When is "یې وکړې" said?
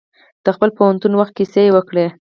1.67-2.05